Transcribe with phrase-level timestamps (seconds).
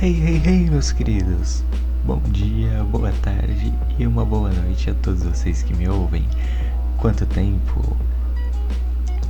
[0.00, 1.62] Hey, hey, hey, meus queridos!
[2.04, 6.26] Bom dia, boa tarde e uma boa noite a todos vocês que me ouvem.
[6.98, 7.96] Quanto tempo!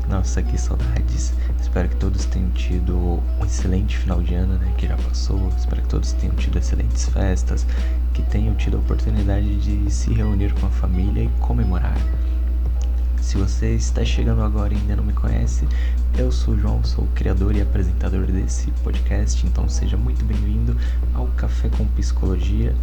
[0.09, 1.35] Nossa, que saudades!
[1.61, 4.73] Espero que todos tenham tido um excelente final de ano, né?
[4.79, 5.49] Que já passou.
[5.57, 7.67] Espero que todos tenham tido excelentes festas,
[8.15, 11.97] que tenham tido a oportunidade de se reunir com a família e comemorar.
[13.23, 15.67] Se você está chegando agora e ainda não me conhece,
[16.19, 20.77] eu sou o João, sou o criador e apresentador desse podcast, então seja muito bem-vindo
[21.15, 22.75] ao Café com Psicologia.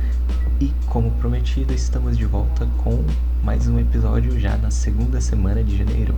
[0.62, 3.04] E como prometido, estamos de volta com
[3.44, 6.16] mais um episódio já na segunda semana de janeiro.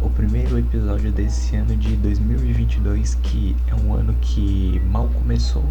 [0.00, 5.64] O primeiro episódio desse ano de 2022, que é um ano que mal começou,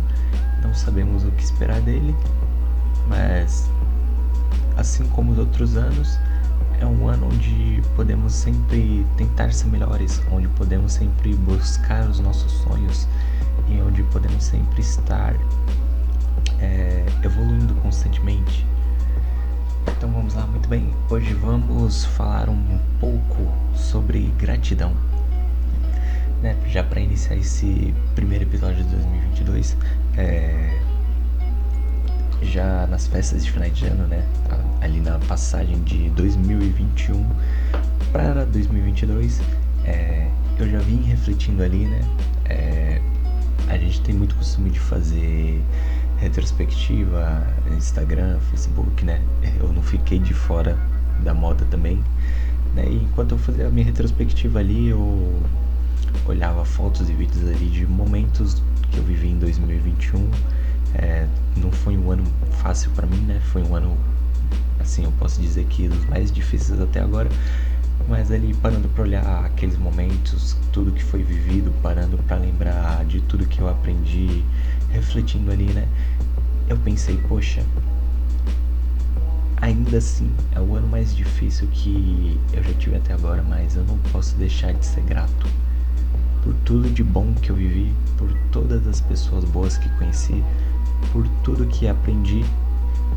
[0.61, 2.13] não sabemos o que esperar dele,
[3.07, 3.71] mas
[4.75, 6.19] assim como os outros anos,
[6.79, 12.51] é um ano onde podemos sempre tentar ser melhores, onde podemos sempre buscar os nossos
[12.51, 13.07] sonhos
[13.67, 15.35] e onde podemos sempre estar
[16.59, 18.65] é, evoluindo constantemente.
[19.97, 20.93] Então vamos lá, muito bem.
[21.09, 24.93] Hoje vamos falar um pouco sobre gratidão.
[26.41, 26.55] Né?
[26.67, 29.77] Já para iniciar esse primeiro episódio de 2022,
[30.17, 30.79] é,
[32.41, 34.23] já nas festas de final de ano, né?
[34.81, 37.25] Ali na passagem de 2021
[38.11, 39.41] para 2022,
[39.85, 42.01] é, eu já vim refletindo ali, né?
[42.45, 43.01] É,
[43.67, 45.61] a gente tem muito costume de fazer
[46.17, 49.21] retrospectiva, Instagram, Facebook, né?
[49.59, 50.77] Eu não fiquei de fora
[51.23, 52.03] da moda também.
[52.73, 52.85] Né?
[52.87, 55.41] E enquanto eu fazia a minha retrospectiva ali, eu
[56.25, 60.29] olhava fotos e vídeos ali de momentos que eu vivi em 2021
[60.97, 62.23] é, não foi um ano
[62.61, 63.39] fácil para mim, né?
[63.51, 63.95] Foi um ano,
[64.79, 67.29] assim, eu posso dizer que dos mais difíceis até agora.
[68.07, 73.21] Mas ali parando para olhar aqueles momentos, tudo que foi vivido, parando para lembrar de
[73.21, 74.43] tudo que eu aprendi,
[74.89, 75.87] refletindo ali, né?
[76.69, 77.63] Eu pensei, poxa,
[79.57, 83.83] ainda assim é o ano mais difícil que eu já tive até agora, mas eu
[83.83, 85.47] não posso deixar de ser grato
[86.43, 90.41] por tudo de bom que eu vivi, por todas as pessoas boas que conheci,
[91.11, 92.45] por tudo que aprendi.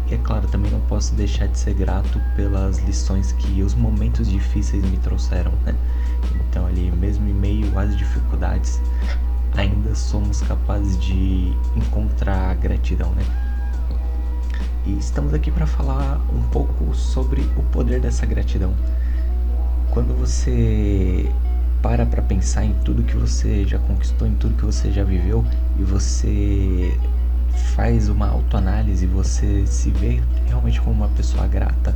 [0.08, 4.28] E é claro, também não posso deixar de ser grato pelas lições que os momentos
[4.28, 5.74] difíceis me trouxeram, né?
[6.48, 8.80] Então ali, mesmo em meio às dificuldades,
[9.56, 13.24] ainda somos capazes de encontrar gratidão, né?
[14.86, 18.74] E estamos aqui para falar um pouco sobre o poder dessa gratidão.
[19.90, 21.30] Quando você
[21.82, 25.44] para para pensar em tudo que você já conquistou, em tudo que você já viveu
[25.78, 26.96] e você
[27.74, 31.94] faz uma autoanálise, você se vê realmente como uma pessoa grata,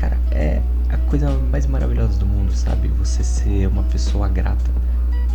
[0.00, 2.88] cara, é a coisa mais maravilhosa do mundo, sabe?
[2.88, 4.70] Você ser uma pessoa grata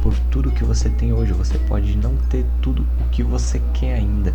[0.02, 1.34] por tudo que você tem hoje.
[1.34, 4.34] Você pode não ter tudo o que você quer ainda,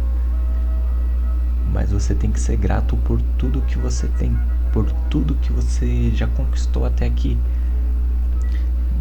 [1.73, 4.37] mas você tem que ser grato por tudo que você tem,
[4.73, 7.39] por tudo que você já conquistou até aqui.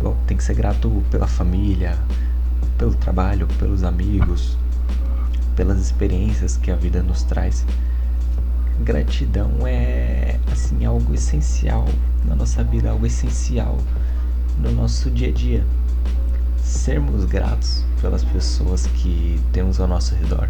[0.01, 1.97] Bom, tem que ser grato pela família,
[2.77, 4.57] pelo trabalho, pelos amigos,
[5.55, 7.65] pelas experiências que a vida nos traz.
[8.81, 11.85] Gratidão é assim algo essencial
[12.25, 13.77] na nossa vida, algo essencial
[14.59, 15.63] no nosso dia a dia.
[16.63, 20.49] Sermos gratos pelas pessoas que temos ao nosso redor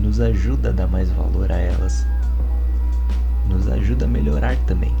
[0.00, 2.06] nos ajuda a dar mais valor a elas,
[3.46, 4.94] nos ajuda a melhorar também.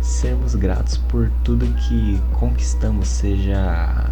[0.00, 4.10] Sermos gratos por tudo que conquistamos, seja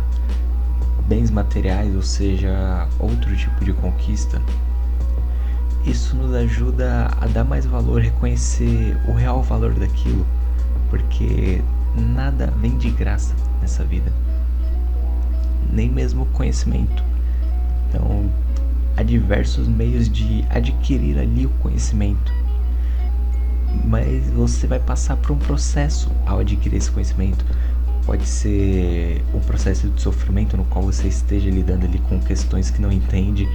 [1.08, 4.40] bens materiais, ou seja, outro tipo de conquista,
[5.84, 10.26] isso nos ajuda a dar mais valor, reconhecer o real valor daquilo,
[10.88, 11.60] porque
[11.96, 14.12] nada vem de graça nessa vida,
[15.72, 17.02] nem mesmo conhecimento.
[17.88, 18.30] Então,
[18.96, 22.32] há diversos meios de adquirir ali o conhecimento,
[23.84, 27.44] mas você vai passar por um processo ao adquirir esse conhecimento
[28.04, 32.80] pode ser um processo de sofrimento no qual você esteja lidando ali com questões que
[32.80, 33.48] não entende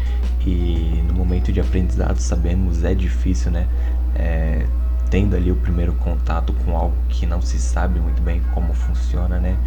[0.46, 3.68] e no momento de aprendizado sabemos é difícil, né?
[4.16, 4.66] É,
[5.10, 9.40] tendo ali o primeiro contato com algo que não se sabe muito bem como funciona,
[9.40, 9.58] né?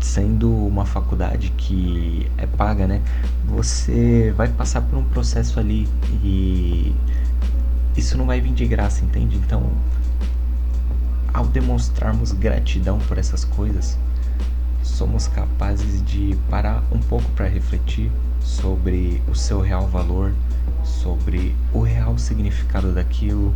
[0.00, 3.00] Sendo uma faculdade que é paga, né?
[3.46, 5.88] Você vai passar por um processo ali
[6.22, 6.94] e
[7.96, 9.36] isso não vai vir de graça, entende?
[9.36, 9.70] Então
[11.32, 13.98] ao demonstrarmos gratidão por essas coisas,
[14.82, 20.34] somos capazes de parar um pouco para refletir sobre o seu real valor,
[20.84, 23.54] sobre o real significado daquilo,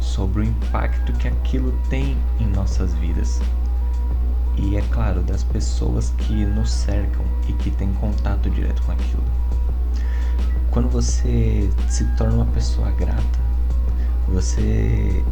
[0.00, 3.40] sobre o impacto que aquilo tem em nossas vidas.
[4.56, 9.24] E é claro, das pessoas que nos cercam e que têm contato direto com aquilo.
[10.70, 13.38] Quando você se torna uma pessoa grata,
[14.26, 15.24] você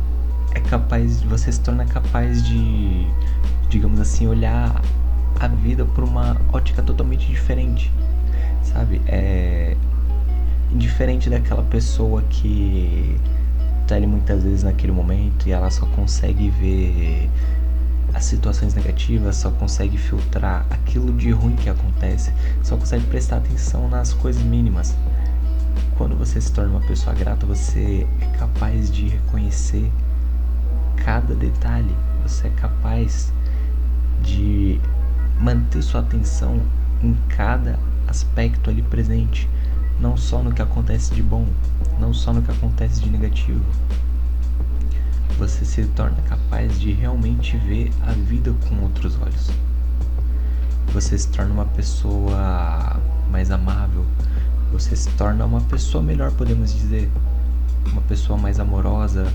[0.57, 3.07] é capaz, você se torna capaz de,
[3.69, 4.81] digamos assim, olhar
[5.39, 7.93] a vida por uma ótica totalmente diferente,
[8.63, 9.03] sabe?
[9.07, 9.77] É
[10.73, 13.21] diferente daquela pessoa que
[13.87, 17.31] tá ali muitas vezes naquele momento e ela só consegue ver
[18.15, 22.33] as situações negativas, só consegue filtrar aquilo de ruim que acontece,
[22.63, 24.97] só consegue prestar atenção nas coisas mínimas.
[25.99, 29.91] Quando você se torna uma pessoa grata, você é capaz de reconhecer
[30.97, 33.33] cada detalhe, você é capaz
[34.23, 34.81] de
[35.41, 36.61] manter sua atenção
[37.03, 37.79] em cada
[38.09, 39.49] aspecto ali presente,
[40.01, 41.47] não só no que acontece de bom,
[41.99, 43.65] não só no que acontece de negativo.
[45.39, 49.51] Você se torna capaz de realmente ver a vida com outros olhos.
[50.93, 53.01] Você se torna uma pessoa
[53.31, 54.05] mais amável,
[54.73, 57.11] você se torna uma pessoa melhor, podemos dizer,
[57.93, 59.31] uma pessoa mais amorosa,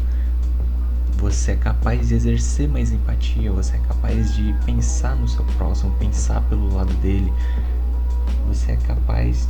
[1.22, 5.92] você é capaz de exercer mais empatia, você é capaz de pensar no seu próximo,
[6.00, 7.32] pensar pelo lado dele,
[8.48, 9.48] você é capaz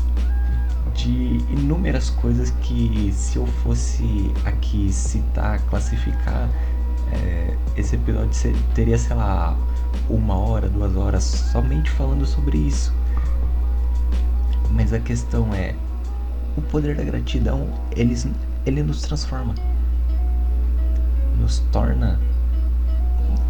[0.94, 6.50] de inúmeras coisas que se eu fosse aqui citar, classificar,
[7.14, 9.58] é, esse episódio teria, sei lá,
[10.10, 12.94] uma hora, duas horas somente falando sobre isso.
[14.72, 15.74] Mas a questão é,
[16.58, 18.18] o poder da gratidão, ele,
[18.66, 19.56] ele nos transforma
[21.42, 22.20] nos torna.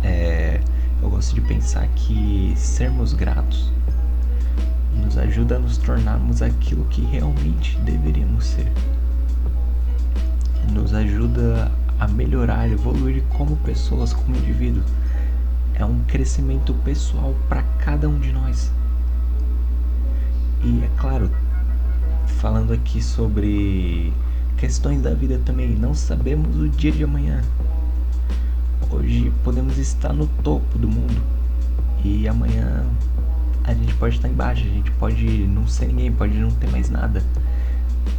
[0.04, 0.62] É,
[1.02, 3.72] eu gosto de pensar que sermos gratos
[4.96, 8.72] nos ajuda a nos tornarmos aquilo que realmente deveríamos ser.
[10.72, 14.86] Nos ajuda a melhorar, evoluir como pessoas, como indivíduos.
[15.76, 18.72] É um crescimento pessoal para cada um de nós.
[20.64, 21.30] E é claro,
[22.40, 24.14] falando aqui sobre
[24.58, 27.42] questões da vida também, não sabemos o dia de amanhã.
[28.94, 31.16] Hoje podemos estar no topo do mundo
[32.04, 32.86] e amanhã
[33.64, 36.90] a gente pode estar embaixo, a gente pode não ser ninguém, pode não ter mais
[36.90, 37.24] nada.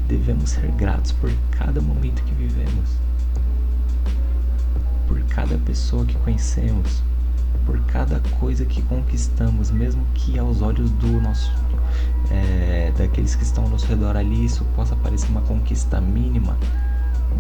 [0.09, 2.89] Devemos ser gratos por cada momento que vivemos,
[5.07, 7.03] por cada pessoa que conhecemos,
[7.67, 11.53] por cada coisa que conquistamos, mesmo que aos olhos do nosso
[12.31, 16.57] é, daqueles que estão ao nosso redor ali isso possa parecer uma conquista mínima.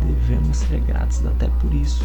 [0.06, 2.04] Devemos ser gratos até por isso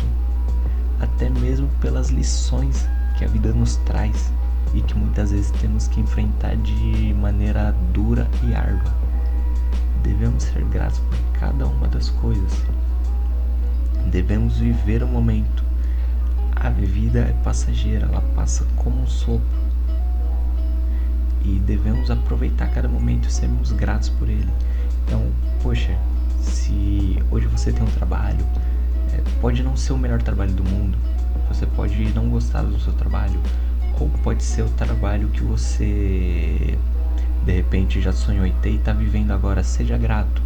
[1.00, 4.32] até mesmo pelas lições que a vida nos traz
[4.74, 8.94] e que muitas vezes temos que enfrentar de maneira dura e árdua.
[10.04, 12.64] Devemos ser gratos por cada uma das coisas.
[14.12, 15.64] Devemos viver o momento.
[16.56, 19.68] A vida é passageira, ela passa como um sopro.
[21.44, 24.52] E devemos aproveitar cada momento e sermos gratos por ele.
[25.06, 25.28] Então,
[25.62, 25.98] poxa,
[26.42, 28.46] se hoje você tem um trabalho,
[29.42, 30.98] pode não ser o melhor trabalho do mundo,
[31.48, 33.40] você pode não gostar do seu trabalho,
[34.00, 36.78] ou pode ser o trabalho que você
[37.46, 39.64] de repente já sonhou em ter e está vivendo agora.
[39.64, 40.42] Seja grato.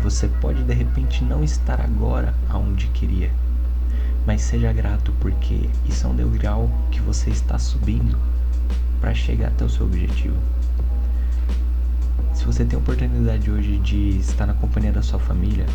[0.00, 3.32] Você pode de repente não estar agora aonde queria,
[4.24, 8.16] mas seja grato porque isso é um degrau que você está subindo
[9.00, 10.36] para chegar até o seu objetivo.
[12.32, 15.66] Se você tem a oportunidade hoje de estar na companhia da sua família,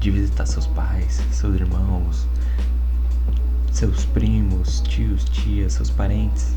[0.00, 2.26] de visitar seus pais, seus irmãos,
[3.70, 6.56] seus primos, tios, tias, seus parentes.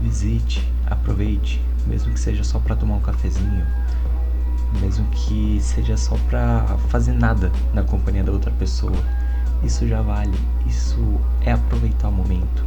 [0.00, 3.66] Visite, aproveite, mesmo que seja só para tomar um cafezinho,
[4.80, 8.96] mesmo que seja só para fazer nada na companhia da outra pessoa.
[9.62, 12.64] Isso já vale, isso é aproveitar o momento.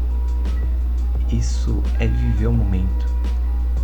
[1.32, 3.08] Isso é viver o momento.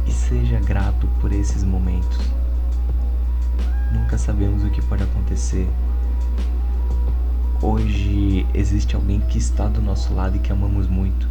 [0.05, 2.38] E seja grato por esses momentos.
[3.91, 5.67] Nunca sabemos o que pode acontecer.
[7.61, 11.27] Hoje existe alguém que está do nosso lado e que amamos muito.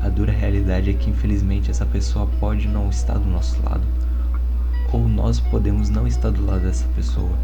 [0.00, 3.82] A dura realidade é que infelizmente essa pessoa pode não estar do nosso lado,
[4.92, 7.36] ou nós podemos não estar do lado dessa pessoa.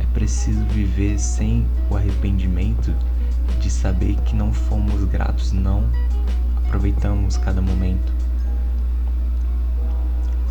[0.00, 2.92] É preciso viver sem o arrependimento
[3.60, 5.84] de saber que não fomos gratos, não
[6.56, 8.15] aproveitamos cada momento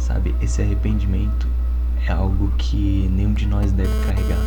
[0.05, 0.35] sabe?
[0.39, 1.47] Esse arrependimento
[2.05, 4.39] é algo que nenhum de nós deve carregar.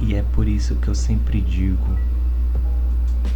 [0.00, 1.98] E é por isso que eu sempre digo,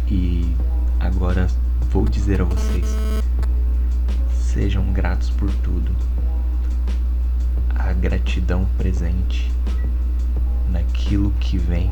[0.07, 0.55] e
[0.99, 1.47] agora
[1.91, 2.87] vou dizer a vocês:
[4.33, 5.91] sejam gratos por tudo.
[7.75, 9.51] A gratidão presente
[10.71, 11.91] naquilo que vem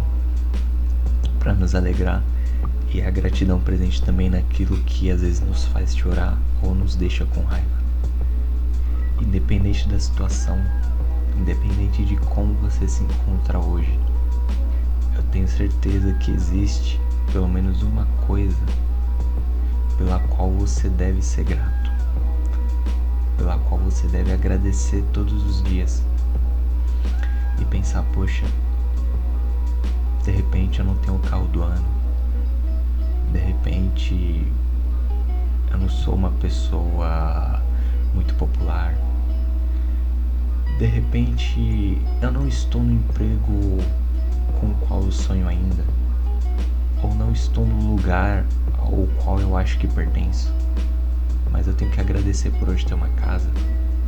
[1.38, 2.23] para nos alegrar
[2.93, 7.25] e a gratidão presente também naquilo que às vezes nos faz chorar ou nos deixa
[7.25, 7.70] com raiva.
[9.21, 10.57] Independente da situação,
[11.37, 13.97] independente de como você se encontra hoje,
[15.15, 16.99] eu tenho certeza que existe
[17.31, 18.57] pelo menos uma coisa
[19.97, 21.91] pela qual você deve ser grato,
[23.37, 26.03] pela qual você deve agradecer todos os dias
[27.59, 28.45] e pensar: poxa,
[30.23, 31.85] de repente eu não tenho o carro do ano,
[33.31, 34.45] de repente
[35.71, 37.61] eu não sou uma pessoa
[38.13, 38.93] muito popular,
[40.81, 43.77] de repente eu não estou no emprego
[44.59, 45.85] com o qual eu sonho ainda,
[47.03, 48.43] ou não estou no lugar
[48.79, 50.51] ao qual eu acho que pertenço.
[51.51, 53.47] Mas eu tenho que agradecer por hoje ter uma casa,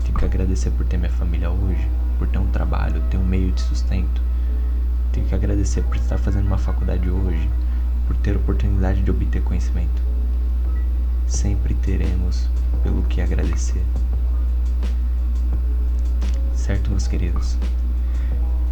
[0.03, 1.88] tenho que agradecer por ter minha família hoje,
[2.18, 4.20] por ter um trabalho, ter um meio de sustento.
[5.12, 7.48] Tenho que agradecer por estar fazendo uma faculdade hoje,
[8.08, 10.01] por ter oportunidade de obter conhecimento.
[11.27, 12.50] Sempre teremos
[12.82, 13.84] pelo que agradecer.
[16.63, 17.58] Certo, meus queridos?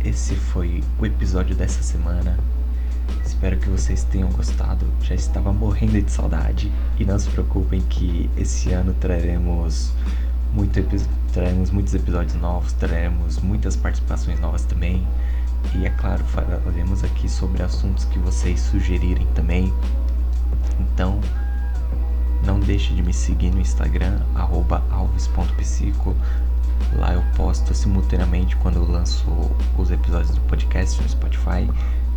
[0.05, 2.39] Esse foi o episódio dessa semana.
[3.25, 4.86] Espero que vocês tenham gostado.
[5.01, 6.71] Já estava morrendo de saudade.
[6.98, 9.91] E não se preocupem que esse ano traremos,
[10.53, 10.81] muito
[11.33, 15.05] traremos muitos episódios novos, traremos muitas participações novas também.
[15.75, 19.74] E é claro, falaremos aqui sobre assuntos que vocês sugerirem também.
[20.79, 21.19] Então,
[22.45, 26.15] não deixe de me seguir no Instagram, alves.psico.
[26.96, 29.26] Lá eu posto simultaneamente quando eu lanço
[29.78, 31.70] os episódios do podcast no Spotify.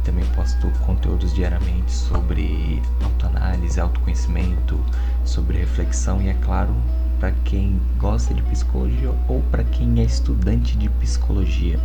[0.02, 4.78] Também posto conteúdos diariamente sobre autoanálise, autoconhecimento,
[5.24, 6.74] sobre reflexão e, é claro,
[7.18, 11.80] para quem gosta de psicologia ou para quem é estudante de psicologia.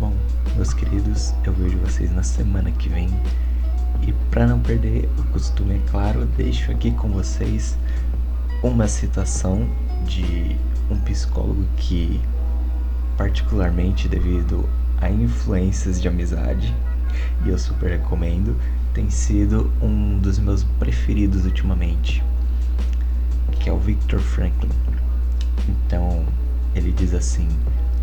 [0.00, 0.12] Bom,
[0.56, 3.08] meus queridos, eu vejo vocês na semana que vem.
[4.02, 7.78] E para não perder o costume, é claro, deixo aqui com vocês
[8.64, 9.68] uma citação
[10.06, 10.56] de
[10.90, 12.18] um psicólogo que
[13.14, 14.66] particularmente devido
[15.02, 16.74] a influências de amizade,
[17.44, 18.56] e eu super recomendo,
[18.94, 22.24] tem sido um dos meus preferidos ultimamente,
[23.60, 24.70] que é o Victor Franklin.
[25.68, 26.24] Então,
[26.74, 27.48] ele diz assim: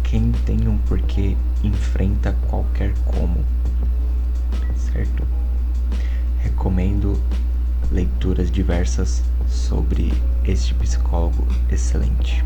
[0.04, 3.44] quem tem um porquê enfrenta qualquer como.
[4.76, 5.24] Certo?
[6.38, 7.20] Recomendo
[7.92, 10.12] leituras diversas sobre
[10.46, 12.44] este psicólogo excelente.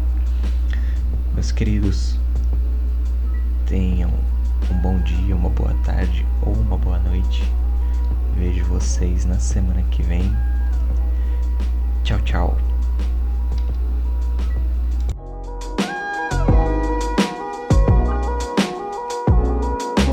[1.34, 2.18] Meus queridos,
[3.66, 4.12] Tenham
[4.72, 7.44] um bom dia, uma boa tarde ou uma boa noite.
[8.38, 10.32] Vejo vocês na semana que vem.
[12.04, 12.75] Tchau, tchau.